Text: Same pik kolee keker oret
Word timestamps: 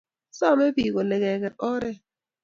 Same 0.37 0.65
pik 0.75 0.89
kolee 0.93 1.21
keker 1.23 1.53
oret 1.71 1.99